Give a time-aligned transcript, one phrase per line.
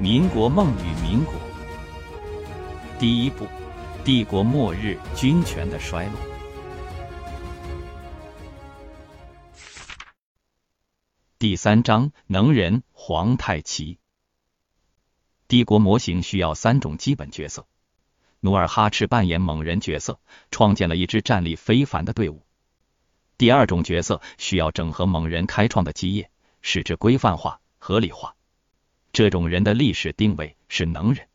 [0.00, 1.34] 民国梦与民国，
[2.98, 3.46] 第一部：
[4.02, 6.14] 帝国末日，军权的衰落。
[11.38, 13.98] 第三章：能人皇太极。
[15.46, 17.66] 帝国模型需要三种基本角色。
[18.40, 20.18] 努尔哈赤扮演猛人角色，
[20.50, 22.46] 创建了一支战力非凡的队伍。
[23.36, 26.30] 第二种角色需要整合猛人开创的基业，
[26.62, 28.34] 使之规范化、合理化。
[29.12, 31.28] 这种人的历史定位是能人。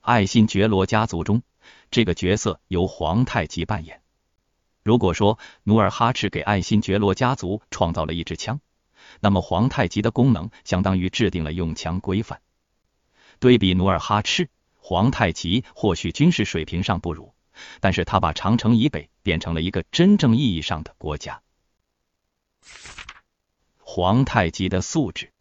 [0.00, 1.42] 爱新觉罗家族中，
[1.90, 4.02] 这个角色由皇太极扮演。
[4.82, 8.60] 如果说努尔哈赤给爱新觉罗家族创造了一支枪，
[9.20, 12.40] 那么皇太极的功能相当于制定了用枪规范。
[13.38, 14.48] 对比努尔哈赤。
[14.84, 17.32] 皇太极或许军事水平上不如，
[17.78, 21.40] 但是他把长城以北变成了一个真正意义上的国家。
[23.78, 25.31] 皇太极的素质。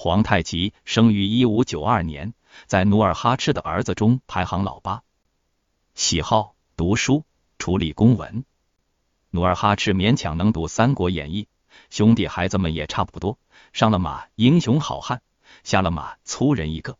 [0.00, 2.32] 皇太极生于一五九二年，
[2.66, 5.02] 在努尔哈赤的儿子中排行老八。
[5.96, 7.24] 喜好读书，
[7.58, 8.44] 处理公文。
[9.30, 11.44] 努尔哈赤勉强能读《三国演义》，
[11.90, 13.40] 兄弟孩子们也差不多。
[13.72, 15.18] 上了马，英雄好汉；
[15.64, 16.96] 下了马，粗人一个。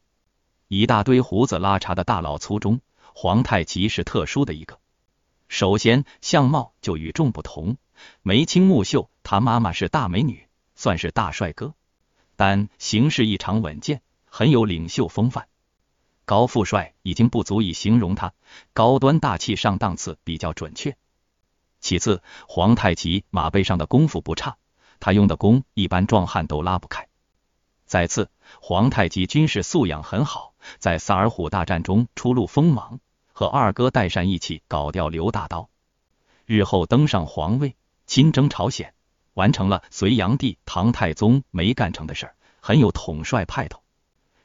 [0.66, 2.80] 一大堆胡子拉碴的大老粗中，
[3.14, 4.80] 皇太极是特殊的一个。
[5.46, 7.76] 首先相貌就与众不同，
[8.22, 11.74] 眉清目秀，他妈妈是大美女，算是大帅哥。
[12.38, 15.48] 但行事异常稳健，很有领袖风范。
[16.24, 18.32] 高富帅已经不足以形容他，
[18.72, 20.96] 高端大气上档次比较准确。
[21.80, 24.56] 其次，皇太极马背上的功夫不差，
[25.00, 27.08] 他用的弓一般壮汉都拉不开。
[27.86, 28.30] 再次，
[28.60, 30.54] 皇太极军事素养很好。
[30.78, 33.00] 在萨尔浒大战中初露锋芒，
[33.32, 35.70] 和二哥代善一起搞掉刘大刀，
[36.46, 37.74] 日后登上皇位，
[38.06, 38.94] 亲征朝鲜，
[39.38, 43.84] 完成了隋炀帝唐太宗没干成的事儿，很有统帅派头。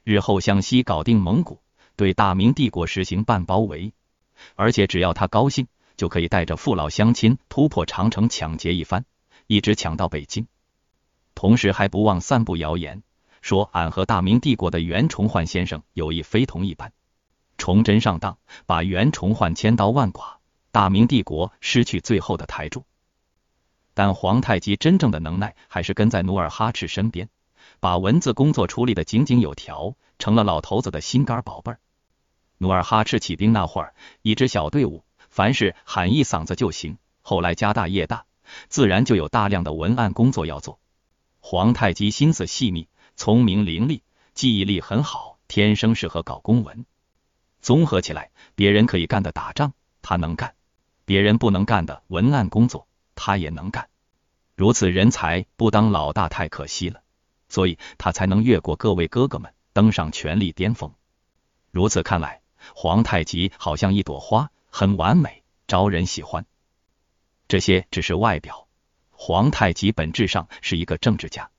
[0.04, 1.58] 日后向西搞定蒙古，
[1.96, 3.92] 对大明帝国实行半包围，
[4.54, 9.04] 而且只要他高兴，就可以带着父老乡亲突破长城抢劫一番，
[9.48, 10.46] 一直抢到北京，
[11.34, 13.02] 同时还不忘散布谣言。
[13.42, 16.92] 说俺和大明帝国的袁崇焕先生友谊非同一般，
[17.58, 20.38] 崇祯上当，把袁崇焕千刀万剐，
[20.70, 22.84] 大明帝国失去最后的台柱。
[23.94, 27.28] 但皇太极真正的能耐还是跟在努尔哈赤身边，
[27.80, 31.80] 把文字工作处理的井井有条，成了老头子的心肝宝贝儿。
[32.58, 36.98] 努尔哈赤起兵那会儿，一支小队伍，凡是喊一嗓子就行。
[37.22, 38.26] 后来家大业大，
[38.68, 40.78] 自然就有大量的文案工作要做。
[41.40, 42.88] 皇太极心思细密。
[43.16, 44.00] 聪明伶俐，
[44.34, 46.84] 记忆力很好，天生适合搞公文。
[47.60, 49.72] 综合起来，别人可以干的打仗，
[50.02, 50.50] 他能干；
[51.04, 53.88] 别人不能干的文案工作，他也能干。
[54.56, 57.02] 如此人才，不当老大太可惜了，
[57.48, 60.92] 所以他才能越过各位哥哥们，登上权力巅峰。
[61.70, 62.40] 如此看来，
[62.74, 66.46] 皇太极好像一朵花，很完美，招人喜欢。
[67.48, 68.68] 这些只是外表，
[69.10, 71.50] 皇太极本质上是一个政治家。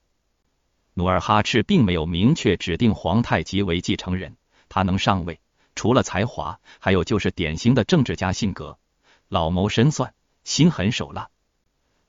[0.94, 4.38] 努尔哈赤并没有明确指定皇太极为继承人，
[4.70, 5.42] 他能上位，
[5.76, 8.80] 除了才华，还有就是典型的政治家性格，
[9.28, 10.14] 老谋深算，
[10.46, 11.30] 心狠手辣。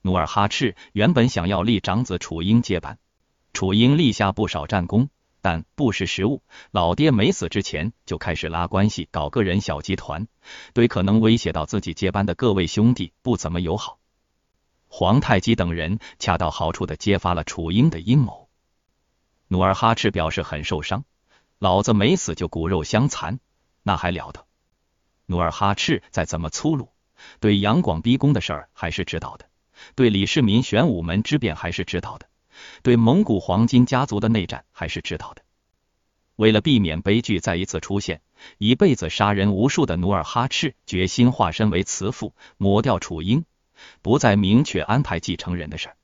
[0.06, 2.96] 努尔哈赤原本想要立长子楚英接班，
[3.52, 5.08] 楚英立下不少战功，
[5.42, 10.28] 但不识时务，老爹没死之前就开始拉关系，搞个人小集团，
[10.74, 13.98] 对可能威胁到自己接班的各位兄弟不怎么友好。
[14.86, 18.48] 皇太极等人恰到好处的揭发了楚英的阴谋。
[19.48, 21.04] 努尔哈赤表示很受伤，
[21.58, 23.40] 老子没死就骨肉相残，
[23.82, 24.46] 那还了得？
[25.26, 26.90] 努尔哈赤再怎么粗鲁，
[27.40, 29.46] 对杨广逼宫的事儿还是知道的，
[29.94, 32.28] 对李世民玄武门之变还是知道的，
[32.82, 35.42] 对蒙古黄金家族的内战还是知道的。
[36.36, 38.20] 为了避免悲剧再一次出现，
[38.58, 43.44] 一辈子杀人无数的努尔哈赤决心化身为慈父，抹掉楚英，
[44.02, 45.96] 不再明确安排继承人的事儿。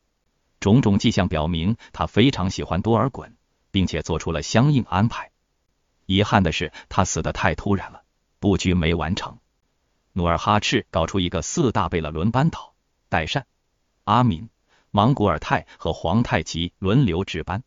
[0.58, 3.32] 种种迹象表明，他非常喜欢多尔衮，
[3.70, 5.30] 并且做出了相应安排。
[6.06, 8.02] 遗憾的是，他死的太突然了，
[8.38, 9.38] 布局没完成。
[10.14, 12.74] 努尔哈赤搞出一个四大贝勒轮班倒，
[13.08, 13.46] 代善、
[14.04, 14.48] 阿敏、
[14.90, 17.62] 莽古尔泰和皇太极轮流值班。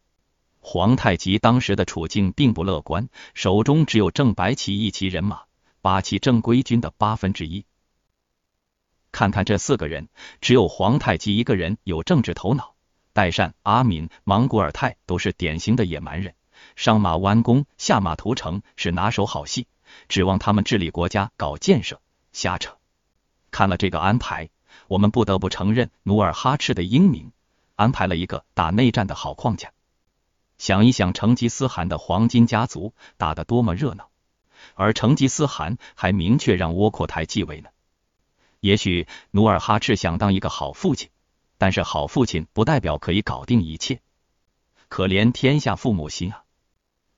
[0.60, 5.44] 皇太极当时的处境并不乐观，手中只有正白旗一旗人马，
[5.82, 7.66] 八旗正规军的八分之一。
[9.12, 10.10] 看看这四个人，
[10.42, 12.76] 只有皇太极一个人有政治头脑。
[13.14, 16.36] 代善、阿敏、莽古尔泰都是典型的野蛮人，
[16.76, 19.68] 上马弯弓，下马屠城是拿手好戏，
[20.10, 22.02] 指望他们治理国家、搞建设，
[22.34, 22.76] 瞎扯。
[23.52, 24.50] 看了这个安排，
[24.88, 27.32] 我们不得不承认努尔哈赤的英明，
[27.76, 29.72] 安排了一个打内战的好框架。
[30.58, 34.10] 想一想成吉思汗的黄金家族打得多么热闹，
[34.76, 37.70] 而成吉思汗还明确让窝阔台继位呢。
[38.62, 41.10] 也许努尔哈赤想当一个好父亲，
[41.58, 44.00] 但是好父亲不代表可以搞定一切。
[44.88, 46.44] 可怜天下父母心啊！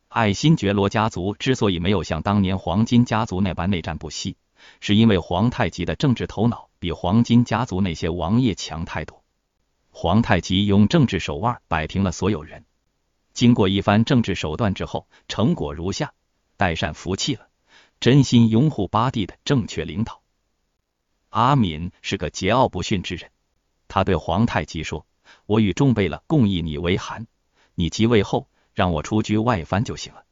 [0.07, 4.35] 爱新觉罗家族之所以没有像当年黄金家族那般内战不息，
[4.79, 9.23] 是因为皇太极的政治头脑比黄金家族那些王爷强太多。
[9.89, 12.65] 皇太极用政治手腕摆平了所有人，
[13.33, 16.13] 经过一番政治手段之后，成果如下：
[16.55, 17.47] 代善服气了，
[17.99, 20.21] 真心拥护八弟的正确领导。
[21.29, 23.31] 阿敏是个桀骜不驯之人，
[23.87, 25.05] 他对皇太极说
[25.45, 27.27] ：“我与众贝勒共议你为汗，
[27.75, 30.23] 你即位后让我出居外藩就行了。”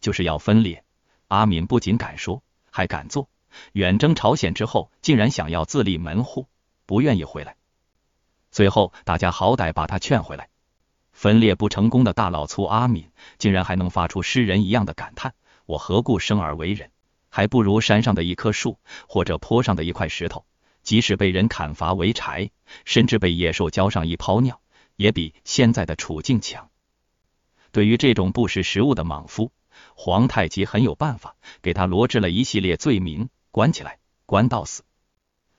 [0.00, 0.84] 就是要分裂。
[1.28, 3.28] 阿敏不仅敢说，还敢做。
[3.72, 6.46] 远征朝鲜之后，竟然想要自立门户，
[6.86, 7.56] 不愿意回来。
[8.50, 10.48] 最后大家好歹把他劝回来。
[11.12, 15.34] 分裂不成功的大老粗阿敏，竟然还能发出诗人一样的感叹
[15.66, 16.90] ：“我何故生而为人？”
[17.28, 18.78] 还不如山上的一棵树，
[19.08, 20.44] 或者坡上的一块石头，
[20.82, 22.50] 即使被人砍伐为柴，
[22.84, 24.60] 甚至被野兽浇上一泡尿，
[24.96, 26.68] 也比现在的处境强。
[27.70, 29.50] 对于这种不识时务的莽夫，
[29.94, 34.82] 皇太极很有办法，给他罗织了一系列罪名，关起来，关到死。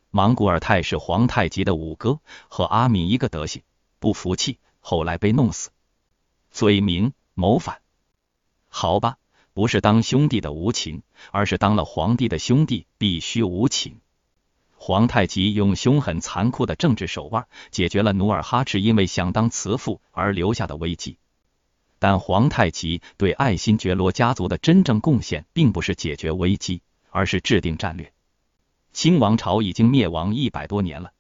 [0.10, 2.20] 莽古尔泰是皇太极的五哥，
[2.50, 3.62] 和阿敏一个德行，
[4.00, 5.70] 不服气，后来被弄死。
[6.50, 7.82] 罪名谋反，
[8.68, 9.18] 好吧。
[9.54, 14.02] 不是当兄弟的无情，而是当了皇帝的兄弟必须无情。
[14.76, 21.20] 皇太极用凶狠残酷的政治手腕解决了努尔哈赤因为想当慈父而留下的危机。
[22.00, 26.82] 但皇太极对爱新觉罗家族的真正贡献，并不是解决危机，
[27.14, 28.12] 而是制定战略。
[28.92, 31.14] 清王朝已经灭亡一百多年了，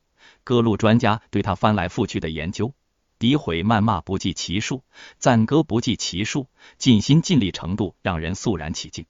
[0.43, 2.73] 各路专家对他翻来覆去的研究。
[3.19, 4.83] 诋毁谩骂不计其数，
[5.17, 9.05] 赞歌不计其数，尽心尽力程度让人肃然起敬。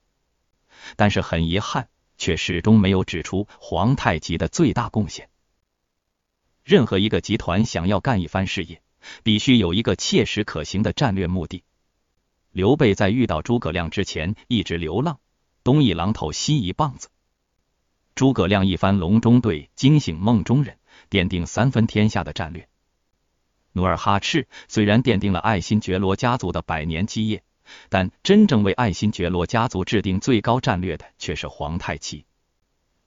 [0.94, 5.30] 但是很遗憾，却始终没有指出皇太极的最大贡献。
[6.62, 8.82] 任何一个集团想要干一番事业，
[9.22, 11.64] 必须有一个切实可行的战略目的。
[12.52, 15.18] 刘备在遇到诸葛亮之前一直流浪，
[15.64, 17.08] 东一榔头西一棒子。
[18.14, 20.78] 诸葛亮一番隆中对，惊醒梦中人，
[21.10, 22.68] 奠定三分天下的战略。
[23.72, 27.42] 努尔哈赤虽然奠定了爱新觉罗家族的百年基业，
[27.88, 32.26] 但真正为爱新觉罗家族制定最高战略的却是皇太极。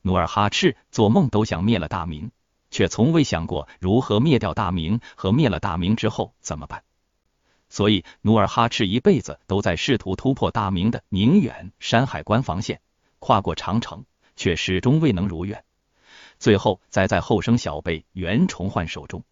[0.01, 2.31] 努尔哈赤做梦都想灭了大明，
[2.71, 6.83] 却从未想过如何灭掉大明和灭了大明之后怎么办。
[7.69, 12.81] 所以努尔哈赤一辈子都在试图突破大明的宁远山海关防线，
[13.19, 14.05] 跨过长城，
[14.35, 15.63] 却始终未能如愿，
[16.39, 19.23] 最后栽在后生小辈袁崇焕手中。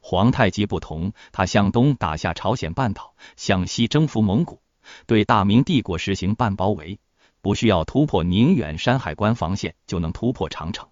[0.00, 4.60] 皇太极不同，他向东打下朝鲜半岛，向西征服蒙古，
[5.06, 7.00] 对大明帝国实行半包围，
[7.40, 10.88] 不需要突破宁远山海关防线就能突破长城。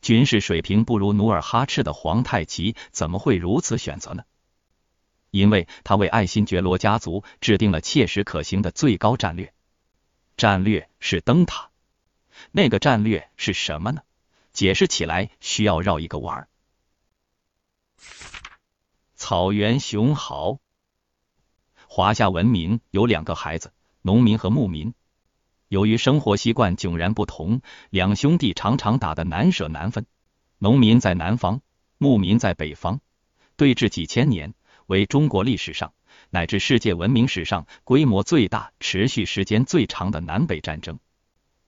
[0.00, 4.22] 军事水平不如努尔哈赤的皇太极怎么会如此选择呢？
[5.30, 9.52] 因为他为爱新觉罗家族制定了切实可行的最高战略，
[10.36, 11.70] 战略是灯塔。
[12.52, 14.02] 那个战略是什么呢？
[14.52, 16.48] 解释起来需要绕一个弯儿。
[19.14, 20.58] 草原雄豪，
[21.86, 23.72] 华夏文明有两个孩子，
[24.02, 24.94] 农民和牧民。
[25.68, 30.06] 由于生活习惯迥然不同，两兄弟常常打得难舍难分。
[30.58, 31.60] 农民在南方，
[31.98, 33.00] 牧民在北方，
[33.56, 34.54] 对峙几千年，
[34.88, 35.92] 为中国历史上
[36.30, 40.98] 乃至世界文明史上规模最大、持续时间最长的南北战争。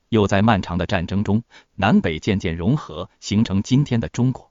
[0.09, 4.51] 又在漫长的战争中，南北渐渐融合，形成今天的中国。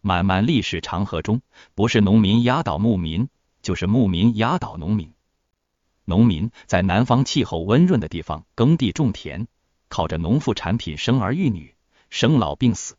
[0.00, 1.42] 漫漫历史长河中，
[1.74, 3.28] 不是农民压倒牧民，
[3.60, 5.12] 就是牧民压倒农民。
[6.06, 9.46] 农民在南方气候温润的地方耕地种田，
[9.90, 11.74] 靠着农副产品生儿育女，
[12.08, 12.96] 生老病死。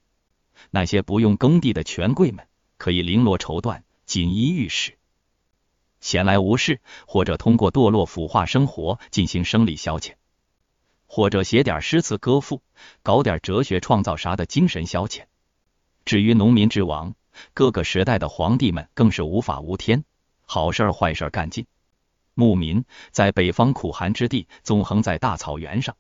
[0.70, 2.46] 那些不用耕地的权贵们，
[2.78, 4.98] 可以绫罗绸缎，锦衣玉食，
[6.00, 10.16] 闲来无事，或者通过堕落腐化生活进行生理消遣，
[11.06, 12.63] 或者写点诗词歌赋，
[13.04, 15.25] 搞点哲学创造啥的精神消遣。
[16.06, 17.13] 至于农民之王，
[17.54, 20.04] 各个时代的皇帝们更是无法无天，
[20.44, 21.68] 好事坏事干尽。
[22.34, 25.96] 牧民在北方苦寒之地，纵横在大草原上，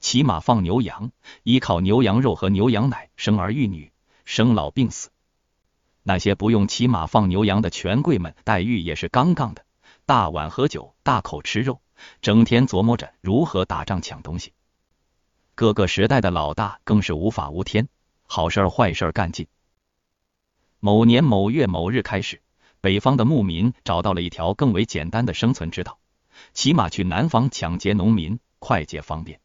[0.00, 3.90] 骑马放牛羊，依靠牛羊肉和牛羊奶生儿育女，
[4.26, 5.08] 生老病死。
[6.06, 9.64] 那些不用骑马放牛羊的权贵们，待遇也是杠杠的，
[10.04, 11.80] 大碗喝酒，大口吃肉，
[12.20, 14.52] 整天琢磨着如何打仗抢东西。
[15.54, 17.88] 各个时代的老大更是无法无天。
[18.26, 19.46] 好事坏事干尽。
[20.78, 22.42] 某年某月某日开始，
[22.82, 25.98] 北方的牧民找到了一条更为简单的生存之道，
[26.52, 29.40] 骑马去南方抢劫农民，快捷方便。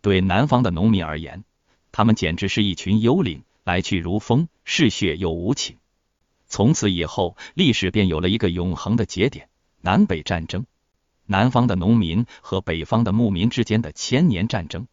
[0.00, 1.44] 对南方的农民而言，
[1.92, 5.76] 他们简直是一群幽灵，来去如风，嗜血又无情。
[6.54, 9.48] 从此以后，历史便有了一个永恒的节点——
[9.82, 10.66] 南北战争。
[11.26, 14.86] 南方的农民和北方的牧民之间的千年战争。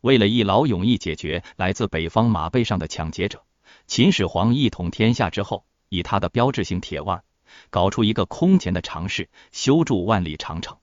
[0.00, 3.44] 为了一劳永逸解决来自北方马背上的抢劫者，
[3.86, 7.22] 秦始皇一统天下之后，以他的标志性铁腕，
[7.68, 10.78] 搞出一个空前的尝试，修筑万里长城。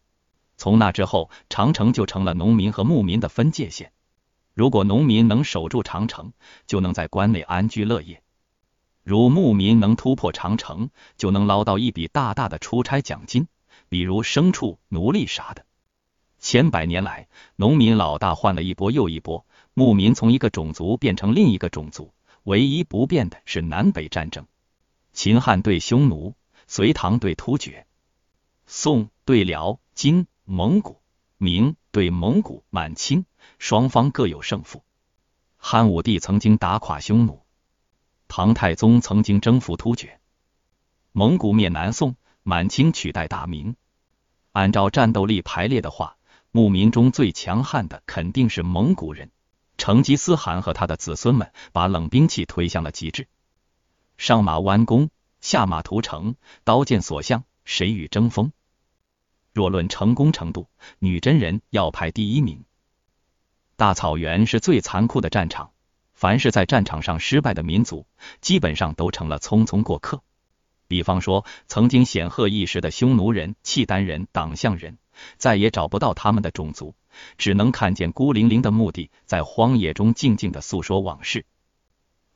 [0.57, 3.91] 从那之后，长城就成了农民和牧民的分界线。
[4.53, 6.33] 如果农民能守住长城，
[6.67, 8.17] 就能在关内安居乐业；
[9.03, 13.47] 如牧民能突破长城，就能捞到一笔大大的出差奖金，
[13.89, 15.65] 比如牲畜、奴隶啥的。
[16.37, 24.45] 千百年来，农民老大换了一波又一波，牧民从一个种族变成另一个种族，唯一不变的是南北战争：
[25.13, 26.35] 秦汉对匈奴，
[26.67, 27.85] 隋唐对突厥，
[28.65, 31.01] 宋对辽、金、蒙古，
[31.37, 33.25] 明对蒙古、满清，
[33.59, 34.83] 双方各有胜负。
[35.57, 37.43] 汉武帝曾经打垮匈奴，
[38.33, 40.21] 唐太宗曾经征服突厥，
[41.11, 43.75] 蒙古灭南宋，满清取代大明。
[44.53, 46.15] 按照战斗力排列的话，
[46.49, 49.31] 牧民中最强悍的肯定是蒙古人，
[49.77, 53.27] 成吉思汗和他的子孙们把冷兵器推向了极致，
[54.15, 55.09] 上马弯弓，
[55.41, 58.53] 下马屠城，刀剑所向，谁与争锋？
[59.51, 60.69] 若论成功程度，
[60.99, 62.63] 女真人要排第一名。
[63.75, 65.73] 大草原是最残酷的战场，
[66.21, 68.05] 凡是在战场上失败的民族，
[68.41, 70.21] 基本上都成了匆匆过客。
[70.87, 74.99] 比方说，曾经显赫一时的匈奴人、契丹人、党项人。
[75.37, 76.93] 再也找不到他们的种族，
[77.39, 81.43] 只能看见孤零零的墓地，在荒野中静静的诉说往事。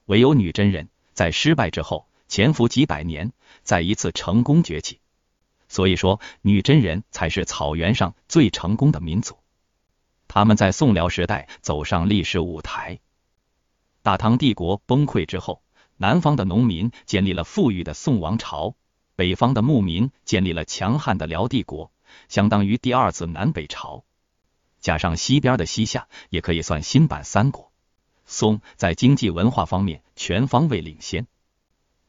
[0.06, 5.00] 唯有女真人，在失败之后潜伏几百年，再一次成功崛起。
[5.70, 9.38] 所以说，女真人才是草原上最成功的民族。
[10.28, 13.00] 他们在宋辽时代走上历史舞台。
[14.06, 15.64] 大唐帝国崩溃之后，
[15.98, 18.76] 南方的农民建立了富裕的宋王朝，
[19.16, 21.92] 北方的牧民建立了强悍的辽帝国。
[22.30, 24.06] 相当于第二次南北朝，
[24.80, 27.72] 加上西边的西夏，也可以算新版三国。
[28.28, 31.26] 宋在经济文化方面全方位领先，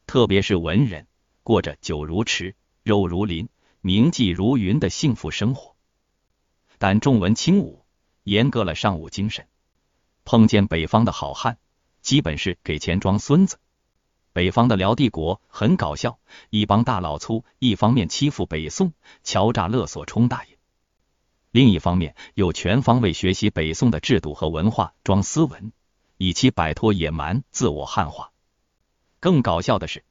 [0.07, 1.07] 特别是文人，
[1.43, 3.49] 过着酒如池、肉如林、
[3.81, 5.75] 名妓如云的幸福生活。
[6.77, 7.87] 但重文轻武，
[8.23, 9.49] 严格了尚武精神。
[10.27, 11.57] 碰见北方的好汉，
[12.07, 13.59] 基本是给钱装孙子。
[14.33, 16.21] 北方的辽帝国很搞笑，
[16.51, 18.93] 一帮大老粗，一方面欺负北宋，
[19.25, 20.51] 敲诈勒索充大爷；
[21.51, 25.73] 另一方面又全方位学习北宋的制度和文化，装斯文，
[26.17, 28.31] 以期摆脱野蛮，自我汉化。
[29.19, 30.05] 更搞笑的是，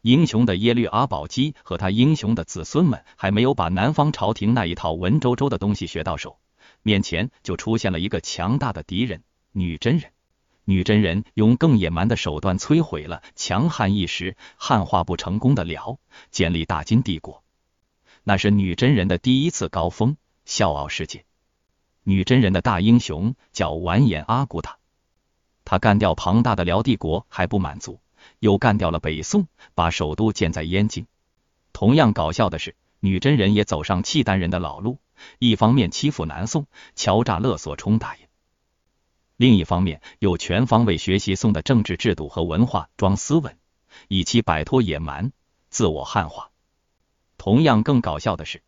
[0.00, 6.38] 英雄的耶律阿保机和他英雄的子孙们，还没有把南方朝廷那一套文绉绉的东西学到手，
[6.80, 10.12] 面前就出现了一个强大的敌人——女真人。
[10.64, 15.98] 女真人用更野蛮的手段摧毁了强悍一时、汉化不成功的辽，
[16.30, 17.42] 建立大金帝国。
[18.22, 21.24] 那是女真人的第一次高峰，笑傲世界。
[22.04, 24.78] 女真人的大英雄叫完颜阿骨打，
[25.64, 28.00] 他干掉庞大的辽帝国还不满足，
[28.38, 31.06] 又干掉了北宋，把首都建在燕京。
[31.72, 34.98] 同样搞笑的是，女真人也走上契丹人的老路，
[35.40, 38.21] 一方面欺负南宋，敲诈勒索充大爷。
[39.42, 43.56] 另一方面，又全方位学习宋的政治制度和文化，装斯文，
[44.06, 45.32] 以期摆脱野蛮，
[45.68, 46.52] 自我汉化。
[47.38, 48.62] 同样更搞笑的是，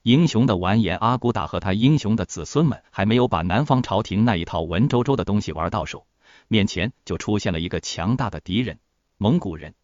[0.00, 6.06] 英雄的完颜阿骨打和他英雄的子孙们，还没有把南方朝廷那一套文绉绉的东西玩到手，
[6.48, 8.78] 面前就出现了一个强大的敌人——
[9.20, 9.74] 蒙古人。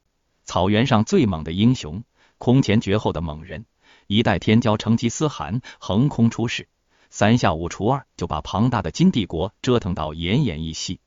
[0.44, 2.02] 草原上最猛的英雄，
[2.38, 3.66] 空前绝后的猛人，
[4.06, 6.66] 一代天骄成吉思汗横空出世。
[7.10, 11.00] 三下五除二就把庞大的金帝国折腾到奄奄一息。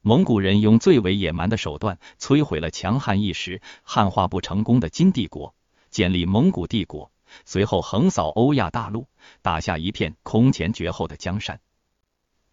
[0.00, 5.54] 蒙古人用最为野蛮的手段摧毁了强悍一时、汉化不成功的金帝国，
[5.90, 7.12] 建立蒙古帝国，
[7.44, 9.06] 随后横扫欧亚大陆，
[9.42, 11.60] 打下一片空前绝后的江山。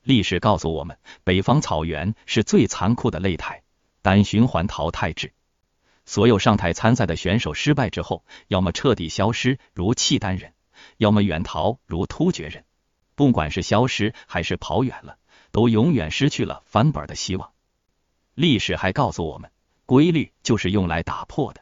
[0.04, 3.64] 历史告诉我们，北方草原是最残酷的擂台，
[4.02, 5.34] 单循环淘汰制，
[6.06, 10.54] 所有上台参赛的选手失败之后，要么彻底消失，如契丹人。
[11.00, 12.66] 要么远逃，如突厥人，
[13.16, 15.18] 不管是消失还是跑远了，
[15.52, 17.52] 都永远失去了翻本的希望。
[18.36, 19.50] 历史还告诉我们，
[19.86, 21.62] 规律就是用来打破的。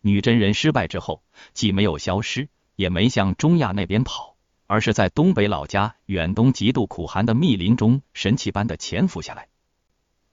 [0.00, 4.36] 女真人失败之后，既没有消失，也没向中亚那边跑，
[4.68, 9.48] 而是在东北老家远东极度苦寒的密林中神奇般的潜伏下来。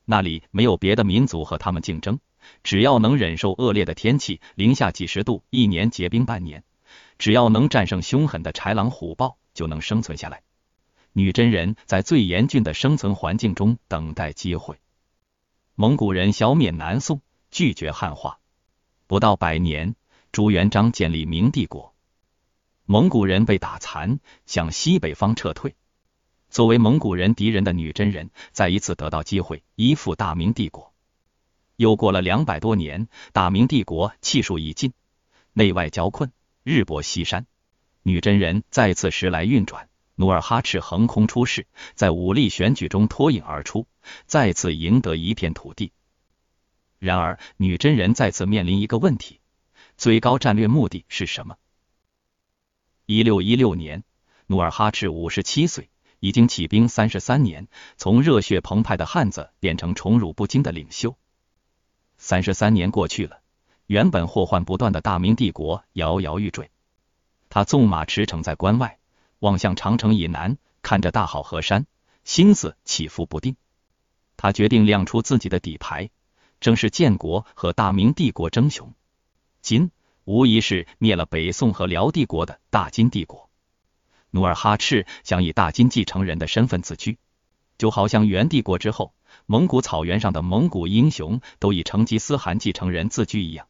[0.05, 2.19] 那里没有别的民族和他们竞争，
[2.61, 6.63] 只要能忍受恶劣的天气，零下几十度，一年结冰半年，
[7.17, 10.43] 只要能战胜凶狠的豺狼虎豹，就能生存下来。
[11.13, 14.79] 女真人在最严峻的生存环境中等待机会。
[15.73, 18.39] 蒙古人消灭南宋，拒绝汉化，
[19.07, 19.95] 不到百年，
[20.31, 21.95] 朱元璋建立明帝国。
[22.85, 25.75] 蒙古人被打残，向西北方撤退。
[26.49, 30.93] 作为蒙古人敌人的女真人，再一次得到机会依附大明帝国。
[31.75, 34.93] 又过了两百多年，大明帝国气数已尽，
[35.53, 36.31] 内外交困，
[36.67, 37.45] 日薄西山，
[38.03, 39.87] 女真人再次时来运转。
[40.15, 43.87] 努尔哈赤横空出世，在武力选举中脱颖而出，
[44.25, 45.93] 再次赢得一片土地。
[46.99, 49.39] 然而，女真人再次面临一个问题：
[49.95, 51.55] 最高战略目的是什么？
[53.05, 54.03] 一六一六年，
[54.47, 61.17] 努尔哈赤五十七岁，已经起兵三十三年，从热血澎湃的汉子变成宠辱不惊的领袖。
[62.17, 63.39] 三十三年过去了，
[63.87, 66.69] 原本祸患不断的大明帝国摇摇欲坠。
[67.49, 68.99] 他纵马驰骋在关外。
[69.39, 71.85] 望向长城以南，看着大好河山，
[72.23, 73.55] 心思起伏不定。
[74.35, 76.09] 他决定亮出自己的底牌，
[76.59, 78.95] 正是建国和大明帝国争雄。
[79.61, 79.91] 金
[80.23, 83.51] 无疑是灭了北宋和辽帝国的大金帝国。
[84.31, 87.19] 努尔哈赤想以大金继承人的身份自居，
[87.77, 89.13] 就好像元帝国之后，
[89.45, 93.67] 蒙古草原上的蒙古英雄都以成吉思汗继承人自居一样。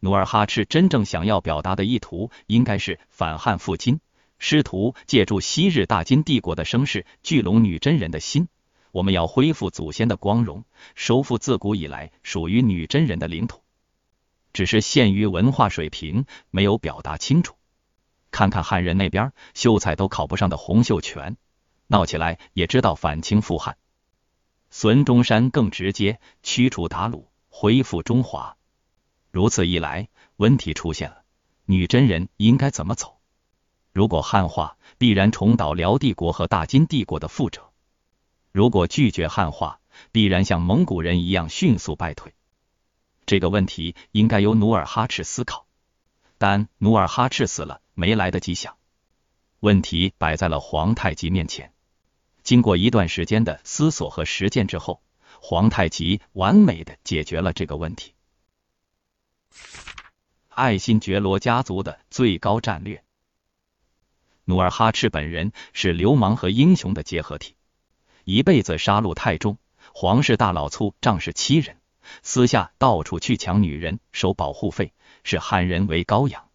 [0.00, 4.00] 努尔哈赤真正想要表达的意图，应该是反汉复金。
[4.38, 8.46] 试图借助昔日大金帝国的声势聚拢女真人的心，
[8.92, 10.64] 我们要恢复祖先的光荣，
[10.94, 13.62] 收复自古以来属于女真人的领土。
[14.52, 17.56] 只是限于文化水平，没有表达清楚。
[18.30, 21.36] 看看汉人那边，秀才都考不上的洪秀全，
[21.88, 23.76] 闹起来也知道反清复汉。
[24.70, 28.57] 孙中山更直接，驱除鞑虏，恢复中华。
[29.30, 31.22] 如此一来，问题出现了：
[31.66, 33.18] 女真人应该怎么走？
[33.92, 37.62] 如果汉化，必然重蹈辽帝国和大金帝国的覆辙；
[38.52, 39.80] 如果拒绝汉化，
[40.12, 42.34] 必然像蒙古人一样迅速败退。
[43.26, 45.66] 这个问题应该由努尔哈赤思考，
[46.38, 48.76] 但努尔哈赤死了，没来得及想。
[49.60, 51.72] 问题摆在了皇太极面前。
[52.42, 55.02] 经过一段时间的思索和实践之后，
[55.40, 58.14] 皇太极完美的解决了这个问题。
[60.48, 63.04] 爱新觉罗家族的最高战略。
[64.44, 67.54] 努尔哈赤本人是流氓和英雄的结合体，
[68.24, 69.58] 一辈子杀戮太重，
[69.94, 71.76] 皇室大老粗仗势欺人，
[72.22, 76.48] 私下到处去抢女人收保护费，视汉人为羔羊。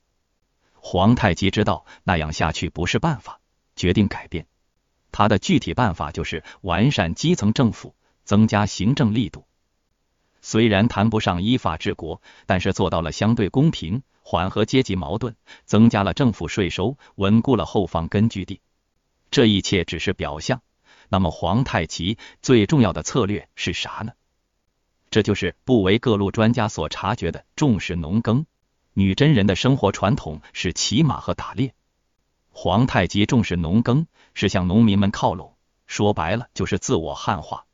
[0.74, 3.40] 皇太极知道那样下去不是办法，
[3.78, 4.48] 决定改变。
[5.14, 9.46] 他的具体办法就是完善基层政府，增加行政力度。
[10.46, 14.04] 虽然谈不上依法治国，但是做到了相对公平。
[14.26, 18.62] 缓和阶级矛盾，增加了政府税收，稳固了后方根据地。
[19.32, 20.62] 这一切只是表象。
[21.10, 24.12] 那么皇太极最重要的策略是啥呢？
[25.12, 28.46] 这就是不为各路专家所察觉的重视农耕。
[28.94, 31.74] 女真人的生活传统是骑马和打猎。
[32.50, 35.56] 皇太极重视农耕，是向农民们靠拢。
[35.88, 37.66] 说白了就是自我汉化。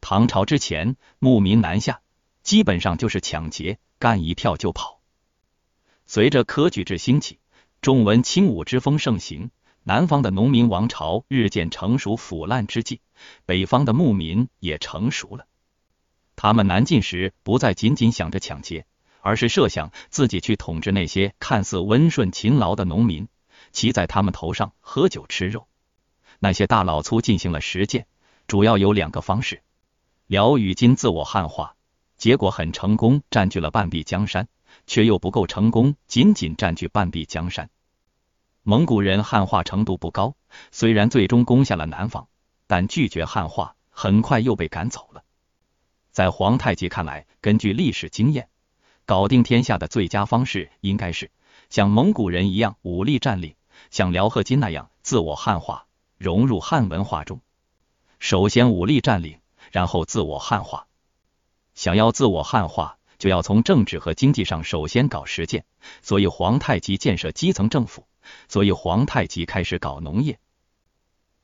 [0.00, 2.00] 唐朝之前，牧民南下，
[2.42, 5.00] 基本上就是抢劫，干一票就跑。
[6.06, 7.38] 随着科举制兴起，
[7.80, 9.50] 重文轻武之风盛行，
[9.84, 13.00] 南方的农民王朝日渐成熟腐烂之际，
[13.46, 15.46] 北方的牧民也成熟了。
[16.34, 18.86] 他们南进时，不再仅仅想着抢劫，
[19.20, 23.28] 而是设想自己去统治那些看似温顺勤劳的农民，
[23.70, 25.68] 骑在他们头上喝酒吃肉。
[26.40, 28.06] 那些大老粗进行了实践，
[28.48, 29.62] 主要有两个方式：
[30.26, 31.76] 辽与金自我汉化，
[32.22, 34.46] 结果很成功，占据了半壁江山。
[34.86, 37.68] 却又不够成功，仅仅占据半壁江山。
[38.62, 40.36] 蒙古人汉化程度不高，
[40.70, 42.28] 虽然最终攻下了南方，
[42.68, 45.24] 但拒绝汉化，很快又被赶走了。
[46.12, 48.48] 在皇太极看来，根据历史经验，
[49.04, 51.32] 搞定天下的最佳方式应该是
[51.70, 53.56] 像蒙古人一样武力占领，
[53.90, 55.86] 像辽和金那样自我汉化，
[56.18, 57.40] 融入汉文化中。
[58.20, 59.40] 首先武力占领，
[59.72, 60.86] 然后自我汉化。
[61.74, 62.98] 想要自我汉化。
[63.18, 65.64] 就要从政治和经济上首先搞实践，
[66.02, 68.08] 所以皇太极建设基层政府，
[68.48, 70.40] 所以皇太极开始搞农业，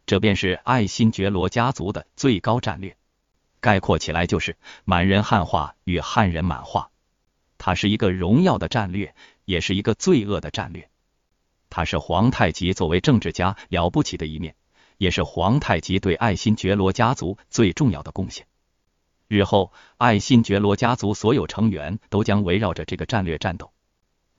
[0.05, 2.97] 这便是爱新觉罗家族的最高战略。
[3.61, 6.91] 概括起来就是满人汉化与汉人满化。
[7.59, 9.15] 它是一个荣耀的战略，
[9.45, 10.91] 也是一个罪恶的战略。
[11.71, 14.57] 它是皇太极作为政治家了不起的一面，
[14.97, 18.48] 也是皇太极对爱新觉罗家族最重要的贡献。
[19.29, 23.73] 日后，爱新觉罗家族所有成员都将围绕着这个战略战斗。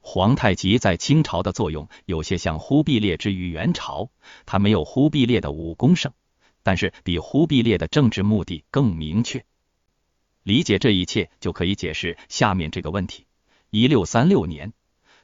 [0.01, 4.09] 皇太极在清朝的作用有些像忽必烈之于元朝，
[4.47, 6.11] 他没有忽必烈的武功盛，
[6.63, 9.45] 但是比忽必烈的政治目的更明确。
[10.41, 13.27] 理解这一切，就可以解释下面这个问题：
[13.69, 14.73] 一六三六年，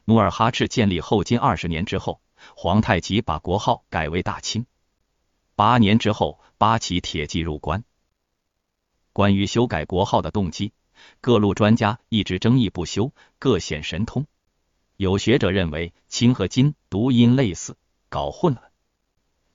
[0.04, 2.20] 努尔哈赤建立后金二十年之后，
[2.54, 4.66] 皇太极把国号改为大清。
[5.56, 7.82] 八年之后，八旗铁骑入关。
[9.16, 10.74] 关于修改国号的动机，
[11.22, 14.26] 各路专家一直争议不休，各显神通。
[14.98, 17.78] 有学者认为清和金读音类似，
[18.10, 18.60] 搞混了；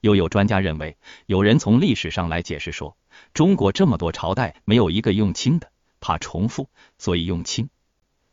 [0.00, 0.96] 又有专家认为，
[1.26, 2.96] 有人从历史上来解释说，
[3.34, 5.70] 中国这么多朝代没有一个用清的，
[6.00, 7.70] 怕重复，所以用清。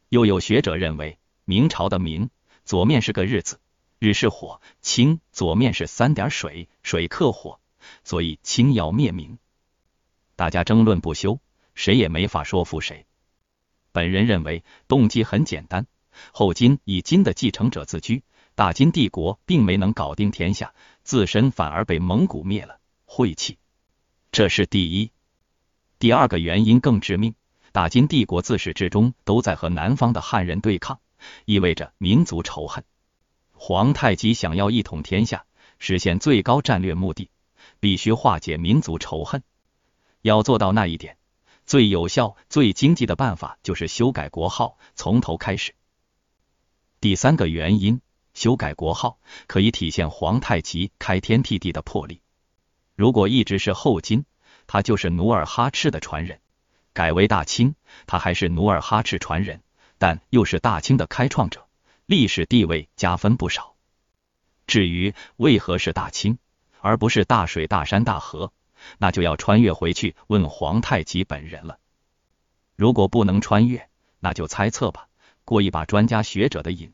[0.09, 2.31] 又有学者认为，明朝的明
[2.65, 3.59] 左面是个日字，
[3.99, 7.59] 日是火，清左面是三点水，水克火，
[8.03, 9.37] 所以清要灭明。
[10.39, 11.41] 大家争论不休，
[11.75, 13.05] 谁也没法说服谁。
[13.91, 15.85] 本人认为动机很简单：
[16.31, 18.23] 后金以金的继承者自居，
[18.55, 20.73] 大金帝国并没能搞定天下，
[21.03, 23.57] 自身反而被蒙古灭了，晦气。
[24.31, 25.11] 这是第一。
[25.99, 27.35] 第二个原因更致命：
[27.73, 31.01] 大金帝国自始至终都在和南方的汉人对抗，
[31.43, 32.85] 意味着民族仇恨。
[33.51, 35.43] 皇太极想要一统天下，
[35.79, 37.29] 实现最高战略目的，
[37.81, 39.43] 必须化解民族仇恨。
[40.21, 41.17] 要做到那一点，
[41.65, 45.75] 最有效、最经济的办法就是修改国号，从头开始。
[46.99, 48.01] 第三个原因，
[48.33, 52.21] 修改国号可以体现皇太极开天辟地的魄力。
[52.95, 54.25] 如果一直是后金，
[54.67, 56.39] 他就是努尔哈赤的传人；
[56.93, 59.63] 改为大清，他还是努尔哈赤传人，
[59.97, 61.67] 但又是大清的开创者，
[62.05, 63.75] 历史地位加分不少。
[64.67, 66.37] 至于为何是大清，
[66.81, 68.51] 而不是大水、大山、大河？
[68.97, 71.79] 那就要穿越回去问皇太极本人了。
[72.75, 73.89] 如果不能穿越，
[74.19, 75.07] 那就猜测吧，
[75.45, 76.93] 过一把专家学者的瘾。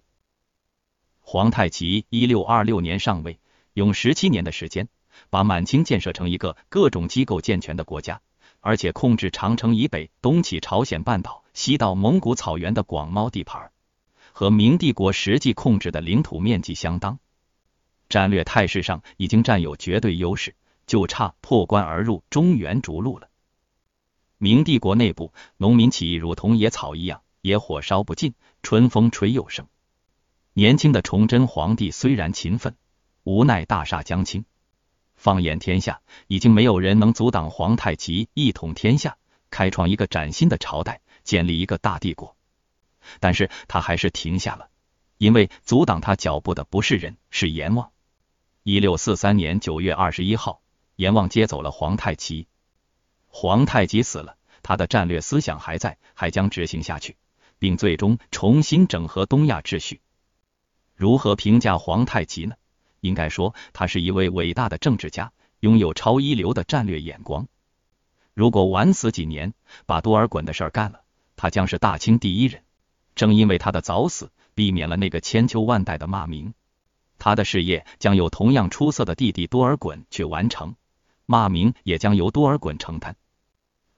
[1.21, 3.39] 皇太极一六二六年上位，
[3.73, 4.87] 用十七年的时间，
[5.29, 8.21] 把满清建设成一个各种机构健全的国家，
[8.61, 13.71] 而且控制长城以北、东起朝鲜半岛、西到蒙古草原的广袤地盘，
[14.33, 17.19] 和明帝国实际控制的领土面积相当，
[18.07, 20.55] 战略态势上已经占有绝对优势。
[20.87, 23.29] 就差破关而入中原逐鹿了。
[24.37, 29.67] 明帝国内部，农民起义如同野草一样，野火烧不尽，春风吹又生。
[30.53, 32.75] 年轻的崇祯皇帝虽然勤奋，
[33.23, 34.45] 无奈大厦将倾。
[35.15, 39.17] 放眼天下，已经没有人能阻挡皇太极一统天下，
[39.49, 42.35] 开创一个崭新的朝代，建立一个大帝国。
[43.19, 44.69] 但是他还是停下了，
[45.17, 47.91] 因为阻挡他脚步的不是人，是阎王。
[48.63, 50.61] 一六四三年九月二十一号。
[50.95, 52.47] 阎王接走了皇太极，
[53.27, 57.17] 皇太极死了，他的战略思想还在，还将执行下去，
[57.59, 60.01] 并最终重新整合东亚秩序。
[60.95, 62.55] 如何评价皇太极呢？
[63.01, 67.47] 应该说，他是一位伟大的政治家，拥有超一流的战略眼光。
[68.33, 69.53] 如果晚死几年，
[69.85, 71.01] 把多尔衮的事干了，
[71.35, 72.63] 他将是大清第一人。
[73.15, 76.53] 正因为他的早死，避免了那个千秋万代的骂名，
[77.17, 80.75] 他的事业将由同样出色的弟弟多尔衮去完成。
[81.25, 83.15] 骂名也将由多尔衮承担。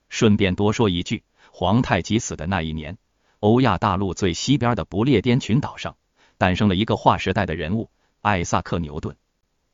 [0.10, 2.98] 顺便多说一句，皇太极死的那一年，
[3.40, 5.98] 欧亚大陆最西边的不列颠群岛上，
[6.38, 7.90] 诞生了一个划时代的人物——
[8.22, 9.16] 艾萨克·牛顿。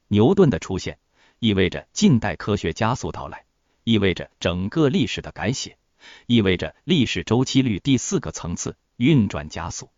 [0.07, 0.97] 牛顿的出现，
[1.39, 3.45] 意味着近代科学加速到来，
[3.83, 5.77] 意味着整个历史的改写，
[6.25, 9.89] 意味着历史周期率第四个层次运转加速。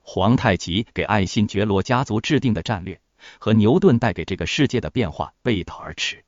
[0.00, 3.00] 皇太极给爱新觉罗家族制定的战略，
[3.38, 6.24] 和牛顿带给这个世界的变化背道而驰。